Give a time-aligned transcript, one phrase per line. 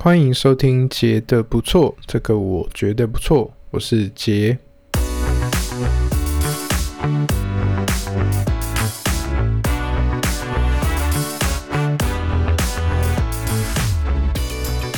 [0.00, 4.56] 欢迎收听杰的不错，这个我觉得不错，我是杰。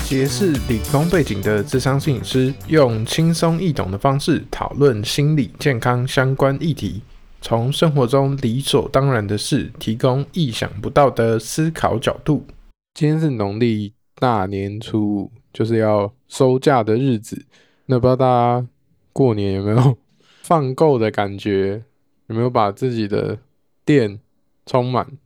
[0.04, 7.01] 杰是理工背景的智商摄影师，用轻松易懂的方式讨论心理健康相关议题，
[7.41, 12.45] 从生活中理所当然的事，提供意想不到的思考角度。
[12.93, 13.95] 今天是农历。
[14.14, 17.44] 大年初五就是要收假的日子，
[17.86, 18.66] 那不知道大家
[19.12, 19.96] 过年有没有
[20.43, 21.85] 放够的感觉？
[22.26, 23.38] 有没有把自己的
[23.85, 24.21] 电
[24.64, 25.18] 充满？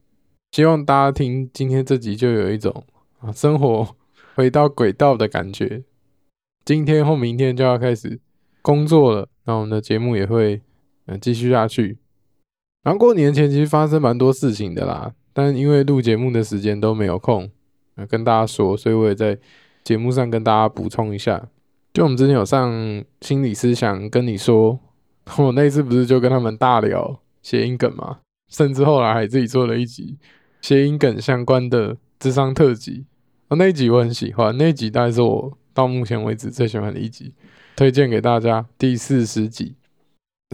[0.52, 2.84] 希望大家听今天这集就有一种
[3.18, 3.96] 啊生活
[4.34, 5.82] 回到轨道的感觉。
[6.64, 8.18] 今天或明天就要开始
[8.62, 10.62] 工作了，那我们的节目也会
[11.06, 11.98] 嗯继续下去。
[12.82, 17.50] 然后过年前其实发生蛮多事情的啦，但因为录节目的时间都没有空。
[18.08, 19.38] 跟大家说，所以我也在
[19.82, 21.48] 节目上跟大家补充一下。
[21.92, 24.78] 就我们之前有上心理师想跟你说，
[25.38, 28.18] 我那次不是就跟他们大聊谐音梗嘛，
[28.50, 30.18] 甚至后来还自己做了一集
[30.60, 33.06] 谐音梗相关的智商特辑。
[33.50, 37.32] 那一集我很喜欢，那一集大概是我到目前为止最喜欢的一集，
[37.76, 38.66] 推荐给大家。
[38.76, 39.76] 第四十集。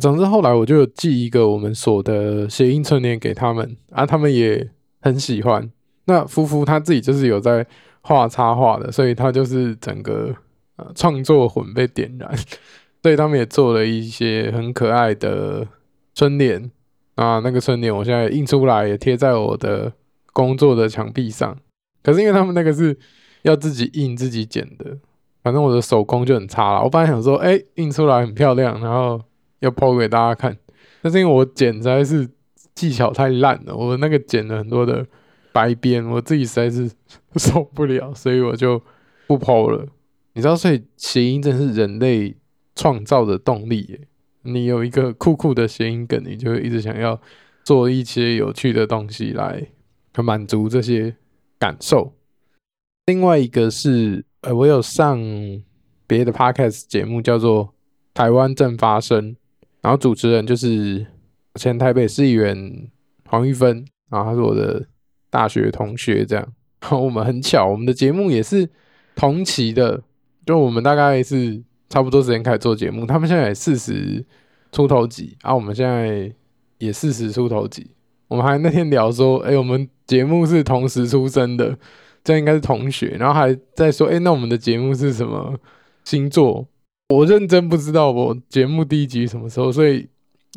[0.02, 5.70] 总之后来我就寄一个我们所的谐音春联给他们，啊，他们也很喜欢。
[6.06, 7.64] 那夫妇他自己就是有在
[8.00, 10.34] 画插画的，所以他就是整个
[10.76, 12.34] 呃创作魂被点燃，
[13.02, 15.66] 所以他们也做了一些很可爱的
[16.14, 16.70] 春联
[17.14, 17.40] 啊。
[17.44, 19.92] 那个春联我现在印出来也贴在我的
[20.32, 21.56] 工作的墙壁上。
[22.02, 22.98] 可是因为他们那个是
[23.42, 24.96] 要自己印自己剪的，
[25.42, 26.82] 反正我的手工就很差了。
[26.82, 29.20] 我本来想说，哎、印出来很漂亮，然后
[29.58, 30.56] 要抛给大家看，
[31.02, 32.26] 但是因为我剪实在是
[32.74, 35.06] 技巧太烂了，我那个剪了很多的。
[35.52, 36.90] 白边，我自己实在是
[37.36, 38.80] 受不了，所以我就
[39.26, 39.86] 不 po 了。
[40.34, 42.36] 你知道，所以谐音真是人类
[42.74, 44.00] 创造的动力耶。
[44.42, 47.20] 你有一个酷酷的谐音梗，你就一直想要
[47.64, 49.66] 做一些有趣的东西来
[50.22, 51.16] 满足这些
[51.58, 52.14] 感受。
[53.06, 55.20] 另外一个是，呃，我有上
[56.06, 57.66] 别的 podcast 节目，叫做
[58.14, 59.32] 《台湾正发生》，
[59.82, 61.06] 然后主持人就是
[61.56, 62.88] 前台北市议员
[63.26, 64.86] 黄玉芬，然后他是我的。
[65.30, 66.52] 大学同学这样，
[66.90, 68.68] 我们很巧，我们的节目也是
[69.14, 70.02] 同期的，
[70.44, 73.06] 就我们大概是差不多时间开始做节目。
[73.06, 74.24] 他们现在也四十
[74.72, 76.32] 出头几，啊，我们现在
[76.78, 77.90] 也四十出头几。
[78.28, 81.76] 我们还那天聊说，哎、我们节目是同时出生的，
[82.22, 83.16] 这应该是同学。
[83.18, 85.58] 然后还在说，哎、那我们的节目是什么
[86.04, 86.68] 星座？
[87.08, 90.08] 我认真不知道我节目第一集什么时候，所以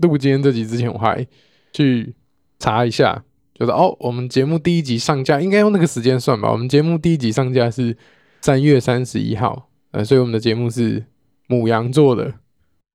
[0.03, 1.25] 录今天这集之前，我还
[1.71, 2.13] 去
[2.59, 3.23] 查一下。
[3.53, 6.51] 就是哦，我们节目第一集上架应该用那个时间算吧。
[6.51, 7.95] 我们节目第一集上架是
[8.41, 11.05] 三月三十一号，呃，所以我们的节目是
[11.47, 12.33] 母羊座的。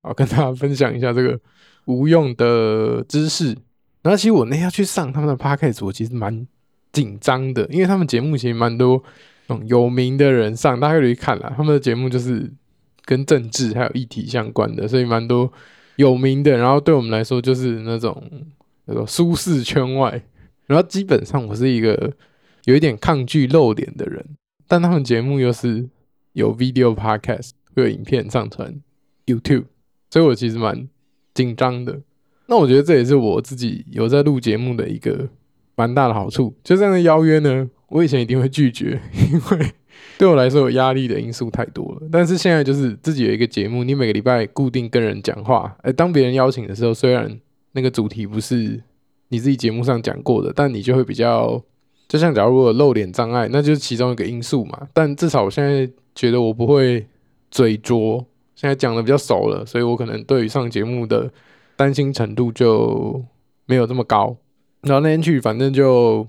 [0.01, 1.39] 好，跟大家分享一下这个
[1.85, 3.55] 无用的知识。
[4.01, 6.45] 然后其实我那天去上他们的 podcast，我其实蛮
[6.91, 9.01] 紧张的，因为他们节目其实蛮多
[9.65, 11.53] 有名的人上，大家可以看啦。
[11.55, 12.51] 他们的节目就是
[13.05, 15.51] 跟政治还有议题相关的，所以蛮多
[15.95, 16.57] 有名的。
[16.57, 18.21] 然后对我们来说，就是那种
[18.85, 20.21] 那种舒适圈外。
[20.69, 22.13] 然后基本上我是一个
[22.65, 24.23] 有一点抗拒露脸的人，
[24.67, 25.89] 但他们节目又是
[26.33, 28.79] 有 video podcast，会有影片上传
[29.25, 29.65] YouTube，
[30.11, 30.87] 所以我其实蛮
[31.33, 32.01] 紧张的。
[32.45, 35.27] 那我觉得这也是我自己有在录节目的一个
[35.75, 36.55] 蛮大的好处。
[36.63, 39.73] 就这样的邀约呢，我以前一定会拒绝，因为
[40.19, 42.07] 对我来说有压力的因素太多了。
[42.11, 47.39] 但是现在就是自己有一个节目，你每个礼拜固定跟人讲话，哎，当别人邀请的时候，虽然
[47.71, 48.83] 那个主题不是。
[49.29, 51.61] 你自己节目上讲过的，但你就会比较，
[52.07, 54.87] 就像假如我有露脸障碍，那就是其中一个因素嘛。
[54.93, 57.05] 但至少我现在觉得我不会
[57.51, 58.25] 嘴拙，
[58.55, 61.31] 现在讲的比较熟了，所以我可能对于上节目的
[61.75, 63.23] 担心程度就
[63.65, 64.35] 没有这么高。
[64.81, 66.25] 然后那天去，反正就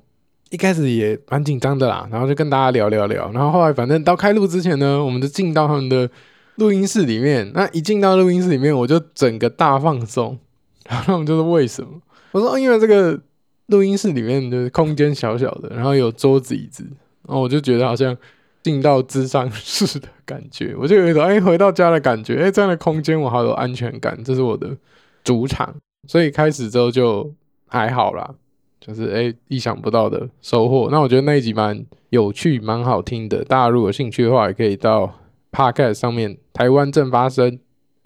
[0.50, 6.10] 一开始也蛮紧张的啦，然后就跟大家聊聊聊，然后后来反正到开录之前呢，我们就进到他们的
[6.56, 7.50] 录音室里面。
[7.54, 10.38] 那一进到录音室里面，我就整个大放松，
[10.86, 11.90] 然后他们就是为什么？
[12.32, 13.20] 我说，因为这个
[13.66, 16.84] 录音室里面的空间小小的，然后有桌子椅子，
[17.26, 18.16] 然后我就觉得好像
[18.62, 24.76] 进到咨商室的感觉，我就有一种哎回到家的感觉，哎这样的空间我好有安全感，这是我的
[25.24, 25.74] 主场，
[26.08, 27.32] 所以开始之后就
[27.66, 28.34] 还好啦，
[28.80, 30.88] 就是哎意想不到的收获。
[30.90, 35.18] 那我觉得那一集蛮有趣，蛮好听的，大家如果有兴趣的话，也可以到
[35.52, 37.58] Podcast 上面台湾正发生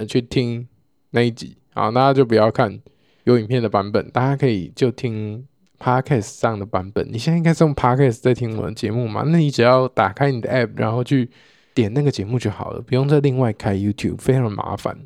[0.08, 0.68] 去听
[1.10, 2.80] 那一集，好，大家就不要看。
[3.24, 5.46] 有影片的版本，大家可以就听
[5.78, 7.06] Podcast 上的版本。
[7.10, 9.22] 你现在应该是用 Podcast 在听我的节目嘛？
[9.26, 11.28] 那你只要打开你的 App，然后去
[11.74, 14.96] 点那个节目就好了，不用再另外开 YouTube，非常麻烦。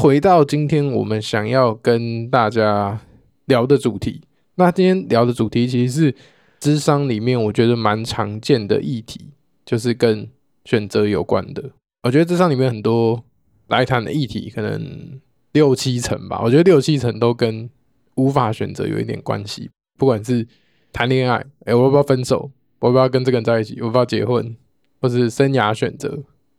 [0.00, 3.00] 回到今天我们想要跟大家
[3.46, 4.22] 聊的主题，
[4.54, 6.14] 那今天聊的主题其实是
[6.60, 9.20] 智商里面我觉得蛮常见的议题，
[9.66, 10.28] 就是跟
[10.64, 11.70] 选择有关的。
[12.04, 13.24] 我觉得智商里面很多
[13.66, 15.20] 来谈的议题，可能
[15.52, 16.40] 六七成吧。
[16.42, 17.68] 我觉得六七成都跟
[18.14, 19.70] 无法选择有一点关系。
[19.96, 20.46] 不管是
[20.92, 22.50] 谈恋爱，哎、我要不要分手？
[22.80, 23.76] 我要不要跟这个人在一起？
[23.80, 24.56] 我要不要结婚？
[25.00, 26.08] 或是生涯选择？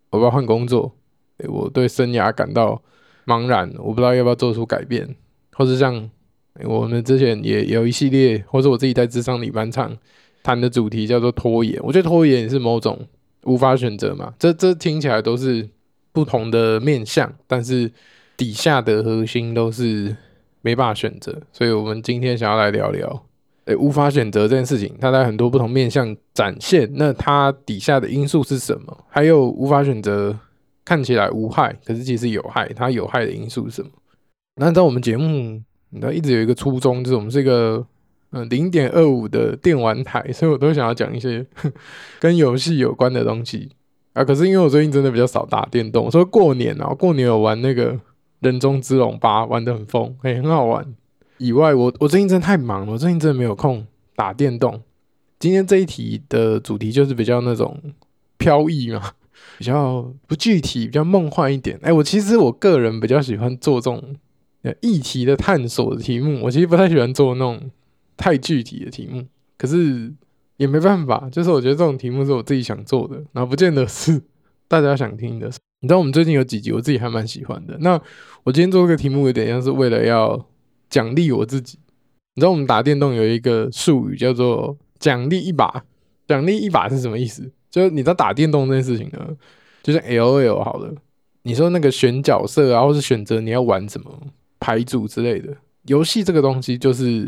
[0.09, 0.95] 我要不要换工作？
[1.37, 2.81] 哎、我对生涯感到
[3.25, 5.15] 茫然，我不知道要不要做出改变。
[5.53, 6.09] 或是像、
[6.63, 9.95] 我们之前也有一系列，或是我自己在智商里翻唱
[10.43, 11.79] 谈的主题叫做拖延。
[11.83, 13.07] 我觉得拖延也是某种
[13.43, 14.33] 无法选择嘛。
[14.39, 15.69] 这这听起来都是
[16.11, 17.91] 不同的面向，但是
[18.39, 20.15] 底下的核心都是
[20.61, 21.41] 没办法选择。
[21.51, 23.25] 所以我们今天想要来聊聊。
[23.65, 26.89] 诶，无法选择这件事情，它在很多不同面向展现。
[26.93, 29.05] 那它底下的因素是什么？
[29.09, 30.35] 还有无法选择
[30.83, 32.67] 看起来无害，可是其实有害。
[32.69, 33.91] 它有害的因素是什么？
[34.55, 37.85] 那在我们节目，你知道一直有一个初衷，就是我们是一个
[38.31, 41.45] 嗯零点二五的电玩台，所以我都想要讲一些
[42.19, 43.69] 跟游戏有关的东西
[44.13, 44.23] 啊。
[44.23, 47.99] 可是因为我最近真的比较少打电动，所以过年啊，过年有玩那个
[48.39, 50.85] 人中之龙八，玩的很疯，诶，很好玩。
[51.37, 54.81] 以外，我我最近真的太忙了，我最近真的没有空打电动。
[55.39, 57.81] 今天这一题的主题就是比较那种
[58.37, 59.13] 飘逸嘛，
[59.57, 61.79] 比较不具体，比较梦幻一点。
[61.81, 64.15] 哎、我其实我个人比较喜欢做这种
[64.81, 67.71] 议题的探索的题目，我其实不太喜欢做那种
[68.17, 69.25] 太具体的题目。
[69.57, 70.11] 可是
[70.57, 74.21] 也没办法，就是我觉得这种题目是我自己想做的，然后不见得是
[74.67, 75.49] 大家想听的。
[75.81, 77.77] 你知道我们最近有几集我自己还蛮喜欢的。
[77.79, 77.99] 那
[78.43, 80.45] 我今天做这个题目有点像是为了要。
[80.89, 81.77] 奖励我自己，
[82.33, 85.85] 你知道我们打电动有一个术语叫做“奖励一把”。
[86.27, 87.47] 奖励一把是什么意思？
[87.69, 89.19] 就是你知道打电动这件事情呢，
[89.83, 90.91] 就是 LOL 好了。
[91.43, 94.11] 你说那个选角色啊，或是选择你要玩什么
[94.59, 97.25] 牌组之类的游戏，这个东西就是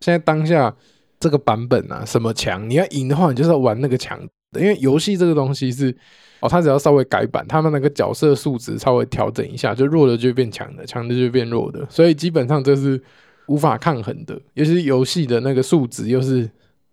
[0.00, 0.74] 现在当下
[1.20, 4.18] 这个版本啊，什么强你要赢的话，你就是要玩那个强
[4.60, 5.94] 因为游戏这个东西是。
[6.40, 13.02] 哦，他只要稍微改版，他们那个角色数值稍微调整一下，就弱的就变强的，强的就变弱的，所以基本上这是
[13.46, 14.38] 无法抗衡的。
[14.52, 16.46] 尤其是游戏的那个数值又是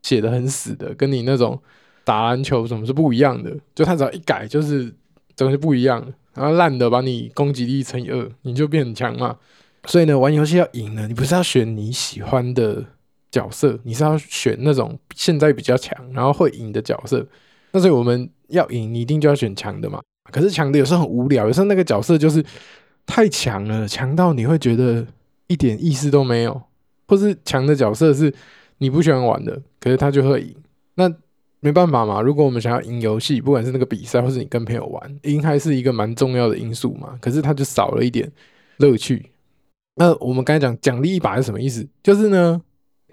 [0.03, 1.59] 写的很死的，跟你那种
[2.05, 3.53] 打篮球什么是不一样的。
[3.75, 4.89] 就他只要一改，就是
[5.35, 6.01] 东西不一样，
[6.33, 9.35] 然后烂的把你攻击力乘以二，你就变很强嘛。
[9.85, 12.85] 所以呢，玩游戏要赢呢，你不是要选你喜欢的
[13.29, 17.27] 角色，你是要选那种现在比较强，然后会赢的角色。
[17.71, 18.29] 那所以我们。
[18.51, 20.01] 要赢，你一定就要选强的嘛。
[20.29, 22.43] 可是强的有时候很无聊，有时候那个角色就是
[23.05, 25.07] 太强了，强到你会觉得
[25.47, 26.61] 一点意思都没有，
[27.07, 28.33] 或是强的角色是
[28.79, 30.53] 你不喜欢玩的，可是他就会赢。
[30.95, 31.09] 那
[31.61, 32.21] 没办法嘛。
[32.21, 37.17] 如果我们想要赢游戏，不管是那个比赛，或是你跟朋友玩，赢还是一个蛮重要的因素嘛。
[37.21, 38.29] 可是它就少了一点
[38.79, 39.31] 乐趣。
[39.95, 41.87] 那我们刚才讲奖励一把是什么意思？
[42.03, 42.61] 就是呢，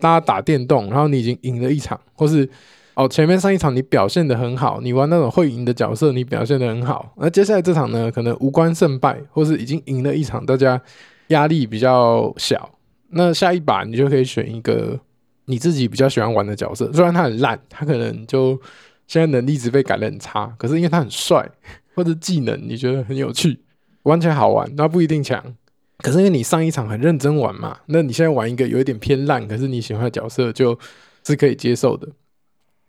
[0.00, 2.50] 大家打电动，然后你已经赢了一场，或是。
[2.98, 7.14] 哦，前面上一场你表现的很好，你玩那种会赢的角色，你表现的很好。
[7.18, 10.82] 那接下来这场呢，可能无关胜败，或是已经赢了一场，大家
[11.28, 12.68] 压力比较小。
[13.10, 14.98] 那下一把你就可以选一个
[15.44, 18.60] 你自己比较喜欢玩的角色，虽然他很烂，他可能就
[19.06, 21.48] 现在能力值被改的很差，可是因为他很帅，
[21.94, 23.60] 或者技能你觉得很有趣，
[24.02, 25.40] 玩起来好玩，那不一定强。
[25.98, 30.76] 可是因为你上一场很认真玩嘛，那你现在玩一个有一点偏烂，可是你喜欢的角色就
[31.24, 32.08] 是可以接受的。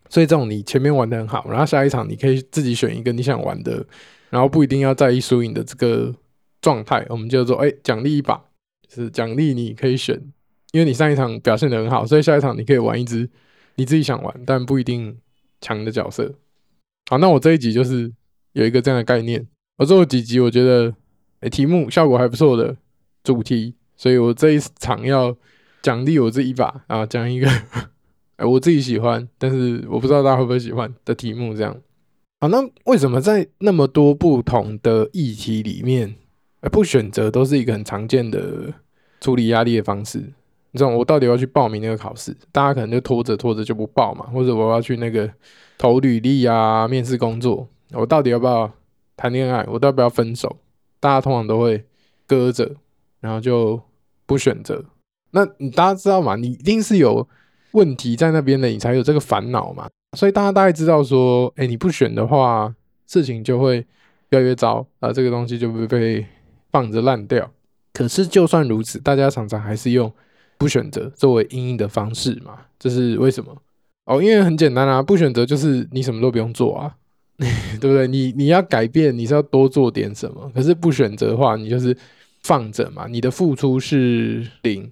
[0.10, 3.86] 所以这种你前面玩的很好，然后下一场你可以自己选一个你想玩的，
[4.32, 6.14] 然后不一定要在意输赢的这个
[6.62, 8.36] 状态，我们就说哎，奖励一把，
[8.88, 10.20] 就是奖励你可以选，
[10.72, 13.30] 因为你上一场表现的很好，所以下一场你可以玩一只
[13.76, 15.16] 你自己想玩但不一定
[15.62, 16.34] 强的角色。
[17.10, 18.12] 好，那我这一集就是
[18.54, 19.48] 有一个这样的概念，
[19.78, 20.94] 我做了几集我觉得
[21.42, 22.76] 哎题目效果还不错的
[23.24, 25.38] 主题，所以我这一场要
[25.84, 27.48] 奖励我这一把啊，讲一个。
[28.40, 31.76] 哎，我自己喜欢，但是我不知道大家会不会喜欢的题目这样。
[32.40, 36.16] 好，那为什么在那么多不同的议题里面，
[36.72, 38.74] 不选择都是一个很常见的
[39.20, 40.20] 处理压力的方式？
[40.72, 45.30] 你知道，我到底要去报名那个考试，大家可能就拖着拖着就不报嘛，或者我要去那个
[45.78, 48.72] 投履历啊、面试工作，我到底要不要
[49.18, 49.66] 谈恋爱？
[49.68, 50.56] 我到底要不要分手？
[51.02, 51.84] 大家通常都会
[52.26, 52.74] 搁着，
[53.20, 53.82] 然后就
[54.26, 54.86] 不选择。
[55.32, 56.38] 那你大家知道吗？
[56.38, 57.28] 你一定是有。
[57.72, 59.88] 问题在那边的，你才有这个烦恼嘛。
[60.18, 62.74] 所以大家大概知道说，哎，你不选的话，
[63.08, 63.86] 事情就会
[64.30, 66.26] 越来越糟啊，这个东西就会被
[66.72, 67.52] 放着烂掉。
[67.94, 70.12] 可是就算如此，大家常常还是用
[70.58, 72.60] 不选择作为因应的方式嘛？
[72.80, 73.56] 这是为什么？
[74.06, 76.96] 哦，因为很简单啊，不选择就是你什么都不用做啊，
[77.38, 78.08] 对不对？
[78.08, 80.52] 你你要改变，你是要多做点什么。
[80.56, 81.96] 可是不选择的话，你就是
[82.42, 84.92] 放着嘛，你的付出是零，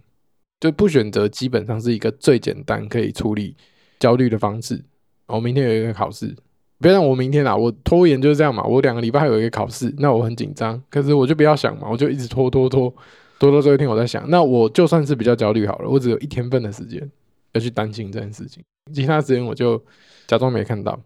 [0.60, 3.56] 就不选择基本上是一个最简单可以处理
[4.00, 4.84] 焦虑的方式。
[5.28, 6.36] 我明天有一个考试，
[6.80, 8.64] 别让我明天啊，我拖延就是这样嘛。
[8.64, 12.94] 我两个礼拜有一个考试，那我很紧张，可是我就不要想嘛，我就一直拖拖拖。
[13.40, 17.08] 多多最后一天，我在想，那我就算是比较焦虑好了，我只有一天份的时间
[17.54, 19.80] 要去担心这件事情，其他时间我就
[20.26, 21.00] 假装没看到。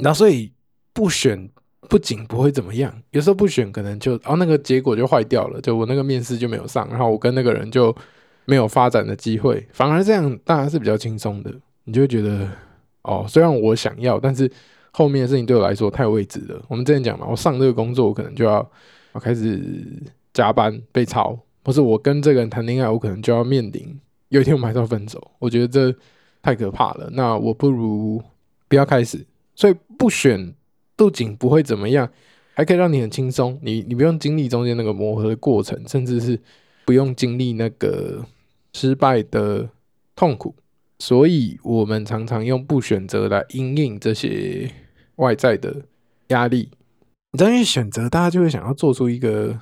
[0.00, 0.52] 然后所以
[0.92, 1.50] 不选
[1.88, 7.92] 不仅不会怎么样，有时候不选可能就哦那个结果就坏掉了，就我那个面试就没有上，然后我跟那个人就
[8.46, 11.52] 没有发展的机会，反而这样当然是比较轻松的，
[11.84, 12.48] 你就会觉得
[13.02, 14.50] 哦虽然我想要，但是
[14.92, 16.64] 后面的事情对我来说太未知了。
[16.68, 18.66] 我们之前讲嘛，我上这个工作我可能就要
[19.12, 19.86] 我开始
[20.32, 21.38] 加班被炒。
[21.64, 25.32] 或是我跟这个人谈恋爱，我可能就要面临有一天我们还是要分手。
[25.40, 25.92] 我觉得这
[26.40, 27.10] 太可怕了。
[27.12, 28.22] 那我不如
[28.68, 29.26] 不要开始。
[29.56, 30.54] 所以不选
[30.94, 32.08] 不仅不会怎么样，
[32.54, 33.58] 还可以让你很轻松。
[33.62, 36.38] 你你不用经历中间那个磨合的过程，甚至是
[36.84, 38.24] 不用经历那个
[38.76, 39.70] 失败的
[40.14, 40.54] 痛苦。
[40.98, 44.70] 所以我们常常用不选择来因应这些
[45.16, 45.82] 外在的
[46.28, 46.70] 压力。
[47.32, 49.58] 你知道，因为选择，大家就会想要做出一个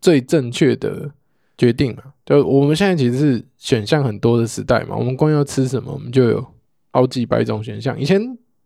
[0.00, 1.10] 最正确的。
[1.58, 4.96] 决定嘛，就我们现在其实是选项很多的时代嘛。
[4.96, 6.44] 我们光要吃什么，我们就有
[6.90, 7.96] 好几百种选项。
[8.00, 8.20] 以前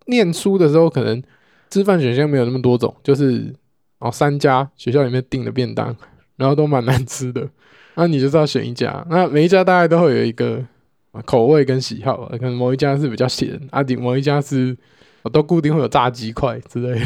[0.07, 1.23] 念书的时候，可能
[1.69, 3.53] 吃饭选项没有那么多种，就是
[3.99, 5.95] 哦三家学校里面订的便当，
[6.37, 7.49] 然后都蛮难吃的。
[7.95, 10.65] 那你就是要选一家，那每一家大概都会有一个
[11.25, 14.77] 口味跟喜好，可能某一家是比较咸，啊，某一家是
[15.33, 17.01] 都固定会有炸鸡块之类，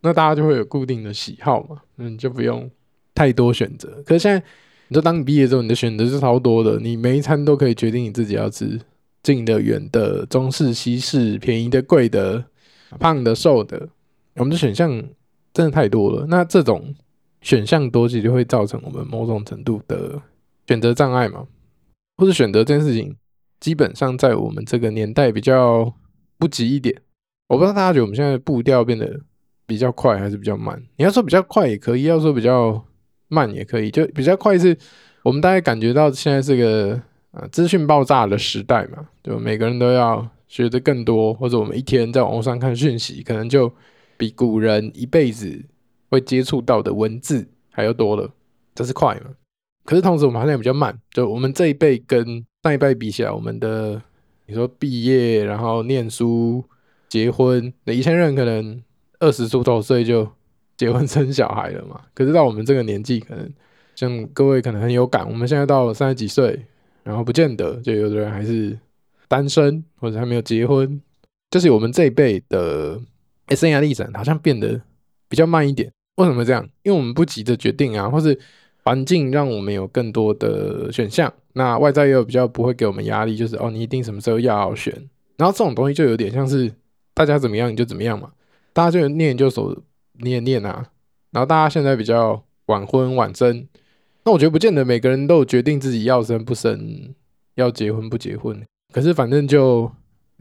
[0.00, 2.70] 那大家就会有固定的喜好嘛，嗯，就不用
[3.14, 4.02] 太多选择。
[4.06, 4.42] 可是现在。
[4.90, 8.80] 你说，当你毕业之后，你的选择是超多的，你每一餐都可以决定你自己要吃
[9.22, 12.42] 近的、远的、中式、西式、便宜的、贵的、
[12.98, 13.86] 胖的、瘦的，
[14.36, 14.90] 我们的选项
[15.52, 16.24] 真的太多了。
[16.30, 16.94] 那这种
[17.40, 20.20] 选项多，其实就会造成我们某种程度的
[20.66, 21.46] 选择障碍嘛，
[22.16, 23.16] 或者选择这件事情，
[23.60, 25.92] 基本上在我们这个年代比较
[26.38, 27.00] 不急一点。
[27.48, 29.20] 我不知道大家觉得我们现在步调变得
[29.66, 30.82] 比较快还是比较慢？
[30.96, 32.84] 你要说比较快也可以，要说比较。
[33.30, 34.58] 慢也可以，就比较快。
[34.58, 34.74] 是
[35.22, 36.98] 我们大概感觉到现在是个
[37.30, 43.70] 啊资讯爆炸的时代嘛，就每个人都要学得更多，或者我们一天在网络上看讯息，可能就
[44.16, 45.62] 比古人一辈子
[46.08, 48.30] 会接触到的文字还要多了。
[48.74, 49.30] 这是快嘛？
[49.84, 54.00] 可是同时我们好像也比较慢，就我们这一辈跟上一辈比起来，我们的
[54.46, 56.64] 你说毕业，然后念书、
[57.08, 58.82] 结婚，那以前人可能
[59.20, 60.28] 二十出头岁就。
[60.78, 62.00] 结婚生小孩了嘛？
[62.14, 63.52] 可是到我们这个年纪，可能
[63.96, 65.28] 像各位可能很有感。
[65.28, 66.64] 我们现在到了三十几岁，
[67.02, 68.78] 然后不见得就有的人还是
[69.26, 71.02] 单身或者还没有结婚，
[71.50, 72.96] 就是我们这一辈的
[73.56, 74.80] 生涯历程好像变得
[75.28, 75.92] 比较慢一点。
[76.18, 76.62] 为什么这样？
[76.82, 78.38] 因为我们不急着决定啊，或是
[78.84, 81.32] 环境让我们有更多的选项。
[81.54, 84.92] 那外在又比较不会给我们压力，就是哦，你一定什么时候要选。
[85.36, 86.72] 然后这种东西就有点像是
[87.14, 88.30] 大家怎么样你就怎么样嘛，
[88.72, 89.76] 大家就念研究所。
[90.20, 90.84] 念念啊，
[91.30, 93.68] 然后大家现在比较晚婚晚生，
[94.24, 97.14] 那我觉得不见得每个人都有决定自己要生不生，
[97.54, 98.60] 要结婚不结婚。
[98.92, 99.88] 可是反正就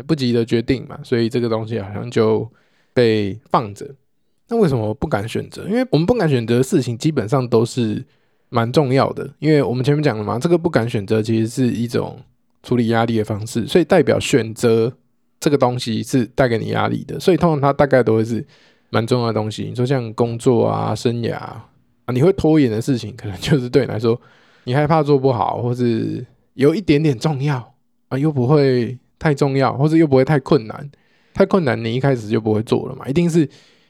[0.07, 2.51] 不急着决定嘛，所以这个东西好像就
[2.91, 3.85] 被放着。
[4.49, 5.67] 那为什么不敢选择？
[5.67, 8.03] 因为我们不敢选择的事情基本上都是
[8.49, 12.19] 蛮重要的，因为我们前面讲了嘛，这个不敢选择其实是一种
[12.63, 14.91] 处理压力的方式，所以代表选择
[15.39, 18.45] 这个东西是带给你压力的，所以通常它大概都会是。
[18.89, 21.67] 蛮重要的东西，你说像工作啊、生涯啊，
[22.13, 24.17] 你会拖延的事情，可能就是 对你来说，
[24.63, 27.73] 你害怕做不好，或是有一点点重要
[28.07, 30.89] 啊，又不会太重要，或是又不会太困难。
[31.33, 33.05] 太困难，你一开始就不会做了嘛。
[33.09, 33.45] 一定是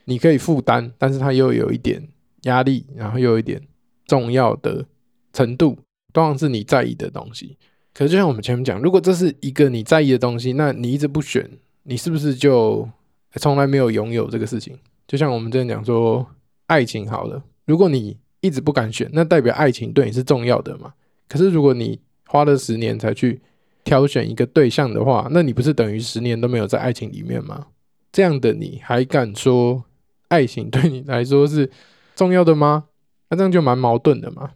[0.07, 2.01] 你可以负担，但是它又有一点
[2.43, 3.61] 压力，然后又有一点
[4.07, 4.83] 重要的
[5.31, 5.77] 程度，
[6.11, 7.55] 当然是你在意的东西。
[7.93, 11.47] 可是就像我们前面讲，如果这是一个你在意的东西，那你一直不选，
[11.83, 12.89] 你是不是就？
[13.35, 16.25] 从来没有拥有这个事情，就像我们之前讲说，
[16.65, 20.91] 爱情好了，如果你一直不敢选，那代表爱情对你是重要的嘛？
[21.27, 23.39] 可是如果你花了十年才去
[23.83, 27.67] 挑选一个对象的话，那你不是等于十年都没有在爱情里面吗？
[28.11, 29.83] 这样的你还敢说
[30.29, 31.69] 爱情 对你来说是
[32.15, 32.85] 重要的吗？
[33.29, 34.51] 那这样就蛮矛盾的嘛。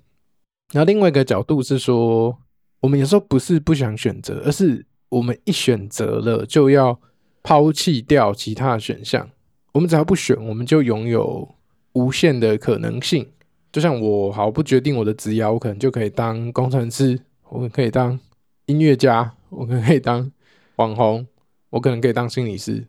[0.72, 2.38] 然后另外一个角度是说，
[2.80, 7.00] 我们有时候不是不想选择，而是我们一选择了就要。
[7.44, 9.28] 抛弃掉其他的选项，
[9.72, 11.56] 我们只要不选，我们就拥有
[11.94, 13.28] 无限的可能性。
[13.72, 18.20] 就像我好不决定我的职业，我可能就可以当工程师，我可以当
[18.68, 20.32] 音乐家，我可能可以当
[20.76, 21.26] 网红，
[21.72, 22.86] 我可能可以当心理师。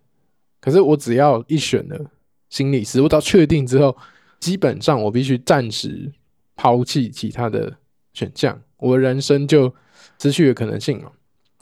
[0.60, 2.10] 可是我只要一选了
[2.52, 3.96] 心理师，我到确定之后，
[4.38, 6.12] 基本上我必须暂时
[6.54, 7.72] 抛弃其他的
[8.12, 9.74] 选项，我人生就
[10.20, 11.10] 失去了可能性了。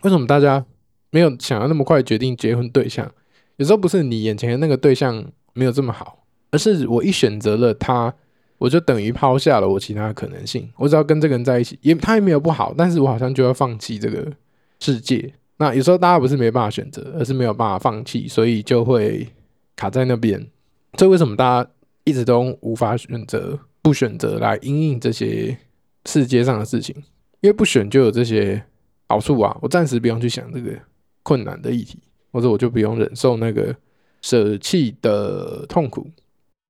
[0.02, 0.66] 为什么大家
[1.10, 3.08] 没有想要那么快决定结婚对象？
[3.58, 8.12] 有时候不是你眼前的那个对象没有这么好，而是我一选择了他，
[8.58, 10.68] 我就等于抛下了我其他的可能性。
[10.74, 14.26] 我只要跟这个人在一起，也他也没有不好，但是我好像就要放弃这个
[14.80, 15.32] 世界。
[15.58, 19.28] 那有时候大家不是没办法选择，而是没有办法放弃，所以就会
[19.76, 20.44] 卡在那边。
[20.92, 21.70] 这为什么大家
[22.04, 25.56] 一直都无法选择，不选择来应应这些
[26.06, 26.94] 世界上的事情？
[27.40, 28.62] 因为不选就有这些
[29.08, 29.56] 好处啊！
[29.62, 30.72] 我暂时不用去想这个
[31.22, 31.98] 困难的议题。
[32.32, 33.74] 或者我就不用忍受那个
[34.22, 36.08] 舍弃的痛苦。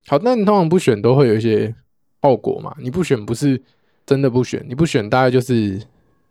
[0.07, 1.71] 好，那你通常不选都会有一些
[2.23, 2.75] 后果嘛？
[2.79, 3.61] 你不选不是
[4.03, 5.79] 真的不选，你不选大概就是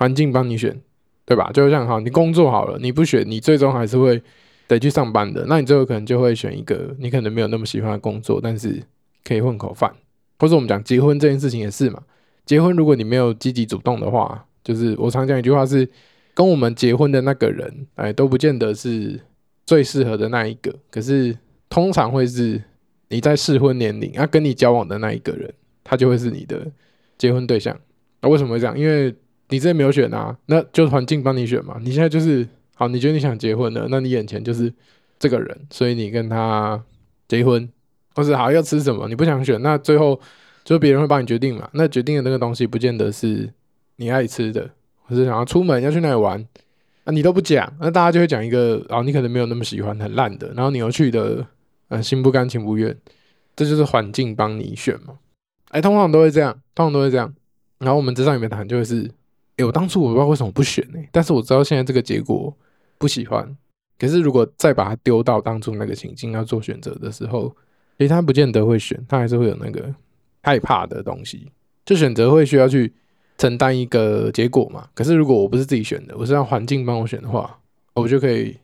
[0.00, 0.76] 环境帮你选，
[1.24, 1.48] 对吧？
[1.52, 4.20] 就像好，你工作好了，你不选，你最终还是会
[4.74, 5.44] 得去上班的。
[5.46, 8.82] 那你最后可能就会选一个你可能没有那么喜欢的工作，但是
[9.24, 9.92] 可以混口饭。
[10.38, 12.02] 或者我们讲结婚这件事情也是嘛？
[12.46, 15.88] 结婚如果你没有积极主动的话，就是我常讲一句话是。
[16.32, 19.20] 跟我们结婚的那个人，哎，都不见得是
[19.66, 20.74] 最适合的那一个。
[20.88, 21.36] 可是
[21.68, 22.62] 通常会是
[23.08, 25.52] 你在适婚年龄，啊，跟你交往的那一个人，
[25.84, 26.64] 他就会是你的
[27.18, 27.76] 结婚对象。
[28.22, 28.78] 那为什么会这样？
[28.78, 29.14] 因为
[29.48, 31.76] 你之前没有选啊，那就环境帮你选嘛。
[31.82, 32.46] 你现在就是
[32.80, 34.72] 好，你觉得你想结婚了，那你眼前就是
[35.18, 36.82] 这个人，所以你跟他
[37.28, 37.68] 结婚，
[38.14, 40.18] 或是好要吃什么，你不想选，那最后
[40.64, 41.68] 就别人会帮你决定嘛。
[41.74, 43.52] 那决定的那个东西，不见得是
[43.96, 44.70] 你爱吃的。
[45.02, 46.38] 或是想要出门要去哪里玩，
[47.04, 51.44] 那、啊、你都不讲，那大家就会讲一个哦，你可能没有那么喜欢，很烂的，然后你又去的，
[51.88, 52.96] 呃，心不甘情不愿，
[53.56, 55.18] 这就是环境帮你选嘛。
[55.70, 57.34] 哎，通常都会这样，通常都会这样。
[57.78, 59.10] 然后我们职场里面谈就会是，
[59.56, 62.56] 哎，我当初我不知道为什么不选呢、但是我知道现在这个结果
[63.00, 63.56] 不喜欢。
[63.98, 67.52] 可是如果再把它丢到当初那个情境要做选择的时候，
[67.98, 69.92] 其实他不见得会选，他还是会有那个
[70.42, 71.50] 害怕的东西，
[71.84, 72.92] 就选择会需要去。
[73.38, 77.58] 承担一个结果嘛，可是如果我不是自己选的，我是让环境帮我选的话，
[77.94, 78.54] 我就可以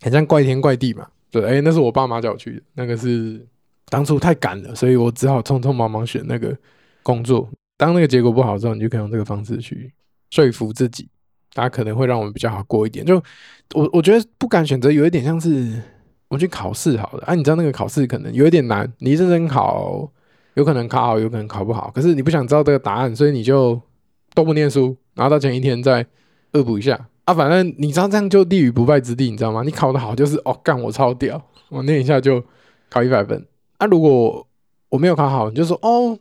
[0.00, 1.06] 很像怪天怪地嘛。
[1.30, 3.46] 对，哎，那是我爸妈叫我去的，那个是
[3.90, 6.56] 当初太赶了，所以我只好匆匆忙忙选那个
[7.02, 7.46] 工作。
[7.76, 9.92] 当那个结果不好之后，你就可以用这个方式去
[10.30, 11.06] 说服自己，
[11.54, 13.04] 大家可能会让我们比较好过一点。
[13.04, 13.16] 就
[13.74, 15.82] 我我觉得不敢选择，有一点像是
[16.28, 20.10] 我去考试好了，啊，你知道那个考试可能有一点难，你认真考，
[20.54, 23.80] 有可能考好，有可能考不好，可是你不想知道这个答案，所以你就。
[24.34, 26.06] 都不念书，然后到前一天再
[26.52, 27.34] 恶补一下啊！
[27.34, 29.62] 反正你知道这样就立于不败之地，你知道吗？
[29.62, 31.38] 你考得好就是哦，干我超屌，
[31.68, 32.42] 我念一下就
[32.88, 33.86] 考一百分啊！
[33.86, 34.46] 如果
[34.88, 36.18] 我没有考好，你就说哦，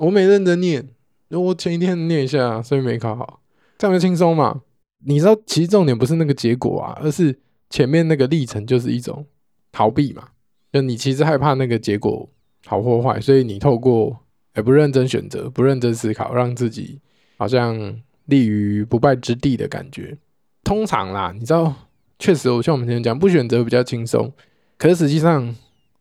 [0.00, 0.84] 我没认真念，
[1.30, 3.38] 我前一天念一下，所以没考好，
[3.78, 4.62] 这样就轻松嘛？
[5.04, 7.38] 你知道，其实重点不是那个结果啊，而是
[7.70, 9.26] 前面那个历程就是一种
[9.70, 10.28] 逃避嘛。
[10.72, 12.28] 就你其实害怕那个结果
[12.66, 14.16] 好或坏，所以你透过
[14.56, 17.00] 也不认真选择、不认真思考，让自己。
[17.38, 20.16] 好像立于不败之地的感觉。
[20.62, 21.74] 通常啦，你知道，
[22.20, 24.32] 确实，我像我们之前讲，不选择比较轻松，
[24.78, 25.52] 可是实际上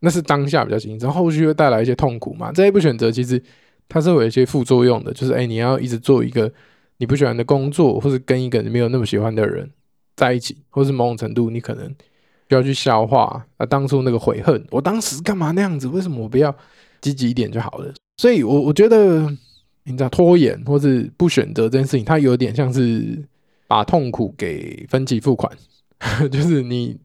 [0.02, 2.52] 那是当下比较轻松，后续会带来一些痛苦嘛。
[2.52, 3.42] 这一不选择，其实
[3.90, 6.52] 它是有一些副作用的，就是哎、你要一直做一个
[7.02, 9.70] 你不喜欢的工作，或是跟一个你没有那么喜欢的人
[10.16, 11.86] 在一起，或是某种程度你可能
[12.48, 15.88] 需要去消化啊当初那个悔恨，我当时干嘛那样子？
[15.88, 16.56] 为什么我不要
[17.02, 17.92] 积极一点就好了？
[18.18, 19.36] 所以我我觉得。
[19.84, 23.18] 你知道拖延或是不选择这件事情，它有点像是
[23.68, 25.52] 把痛苦给分期付款，
[26.32, 26.96] 就是你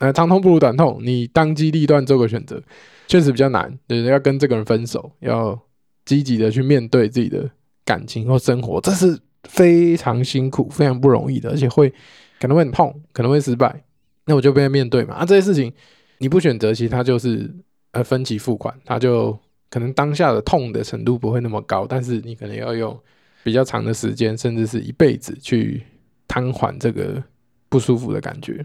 [0.00, 2.62] 呃长痛不如短痛，你当机立断做个选择，
[3.08, 3.72] 确实比较难。
[3.88, 5.58] 就是要跟这个人分手，要
[6.04, 7.48] 积极的去面对自己的
[7.86, 11.92] 感情或生活，这是非常辛苦、非常不容易的，而且会
[12.40, 13.84] 可能会很痛，可能会失败。
[14.26, 15.14] 那我就不要面对嘛。
[15.14, 15.72] 啊，这些事情
[16.18, 17.54] 你不选择，其实它就是
[17.92, 19.38] 呃分期付款，它就。
[19.68, 22.96] 可能当下的痛的程度不会那么高，但是你可能要用
[23.42, 25.82] 比较长的时间，甚至是一辈子去
[26.28, 27.22] 瘫痪这个
[27.68, 28.64] 不舒服的感觉。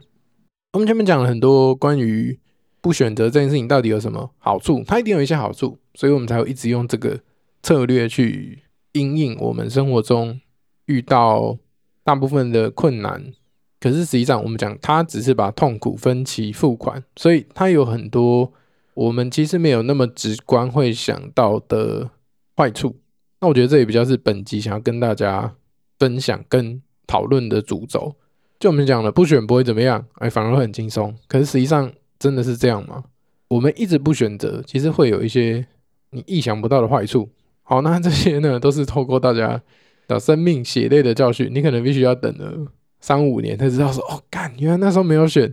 [0.73, 2.39] 我们前面讲了很多关于
[2.81, 7.19] 不选择这件事情到底有什么好处，它一定有一些好处，所以我们才会一直用这个
[7.63, 8.59] 策略去
[8.91, 10.39] 因应我们生活中
[10.91, 11.57] 遇到
[12.03, 13.31] 大部分的困难。
[13.79, 18.51] 可是实际上，我们讲它只是把痛苦分期付款，所以它有很多。
[18.93, 22.09] 我们其实没有那么直观会想到的
[22.57, 22.97] 坏处，
[23.39, 25.55] 那我觉得这也比较是本集想要跟大家
[25.97, 28.13] 分享跟讨论的主轴。
[28.59, 31.15] 就我们讲了，不选不会怎么样，哎，反而会很轻松。
[31.27, 33.05] 可是实际上真的是这样吗？
[33.47, 35.65] 我们一直不选择，其实会有一些
[36.11, 37.29] 你意想不到的坏处。
[37.63, 39.59] 好，那这些呢，都是透过大家
[40.13, 45.43] 的生命血泪的教训，你可能必须要等了三五年才知道说，哦，干，原来那时候没有选，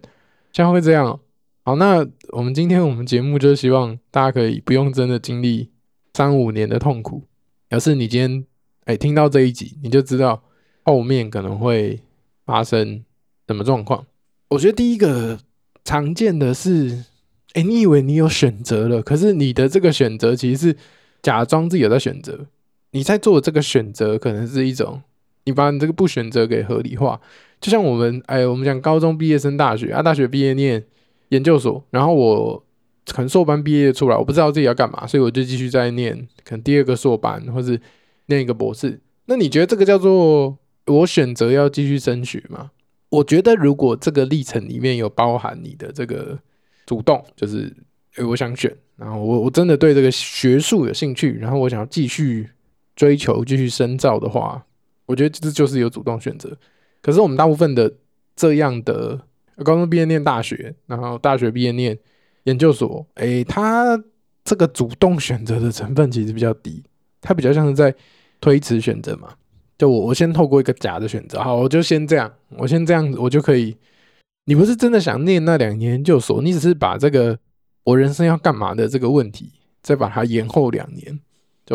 [0.53, 1.19] 现在会这样。
[1.65, 5.71] 好，那我们今天我们节目就希望大家可以不用真的经历
[6.15, 7.25] 三五年的痛苦，
[7.69, 8.45] 要是你今天
[8.85, 10.43] 哎听到这一集，你就知道
[10.85, 12.01] 后面可能会
[12.47, 13.05] 发生
[13.47, 14.07] 什么状况。
[14.49, 15.39] 我觉得第一个
[15.85, 17.05] 常见的是，
[17.53, 20.77] 哎，你以为你有选择了，可是你的这个选择其实是
[21.21, 22.47] 假装自己有在选择，
[22.91, 25.03] 你在做这个选择可能是一种。
[25.45, 27.19] 你把你这个不选择给合理化，
[27.59, 30.85] 就像我们哎，我们讲高中毕业升大学啊，大学毕业念
[31.31, 32.63] 研究所，然后我
[33.07, 37.81] 可能硕班毕业出来，我不知道自己要干嘛，所以我就继续在念可能第二个硕班，或是
[38.27, 39.01] 念一个博士。
[39.25, 42.73] 那你觉得这个叫做我选择要继续升学吗？
[43.09, 46.39] 我觉得如果这个历程里面有包含你的这个
[46.85, 47.75] 主动，就是
[48.17, 52.51] 哎，我想选，然后我我真的对这个学术有兴趣，然后我想要继续
[52.99, 54.67] 追求、继续深造的话。
[55.07, 56.55] 我觉得这就是有主动选择，
[57.01, 57.91] 可是我们大部分的
[58.37, 59.19] 这样的
[59.65, 61.99] 高中毕业念大学，然后大学毕业念
[62.43, 63.99] 研究所，诶，他
[64.45, 66.85] 这个主动选择的成分其实比较低，
[67.23, 67.95] 他比较像是在
[68.39, 69.33] 推迟选择嘛。
[69.79, 73.75] 就我我先透过一个假的选择，好，我就先这样，我先这样子，我就可以。
[74.45, 77.39] 你不是真的想念那两年研究所，你只是把这个
[77.85, 81.19] 我人生要干嘛的这个问题，再把它延后两年。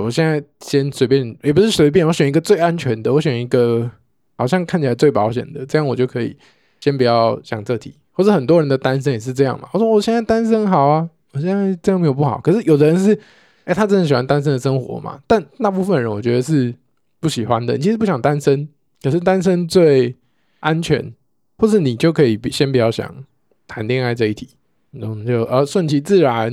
[0.01, 3.89] 我现在先随便，也不是随便，我选一个最安全的，我选一个
[4.37, 6.35] 好像看起来最保险的，这样我就可以
[6.79, 7.95] 先不要想这题。
[8.15, 9.67] 或者很多人的单身也是这样嘛。
[9.73, 12.39] 我说我现在单身好啊，我现在这样没有不好。
[12.41, 13.19] 可是有的人是，
[13.63, 15.19] 哎，他真的喜欢单身的生活嘛？
[15.25, 16.73] 但大部分人我觉得是
[17.19, 17.75] 不喜欢的。
[17.75, 18.69] 你其实不想单身，
[19.01, 20.15] 可是单身最
[20.59, 21.11] 安全，
[21.57, 23.25] 或是你就可以先不要想
[23.67, 24.49] 谈恋爱这一题，
[24.91, 26.49] 那我们就呃顺其自然，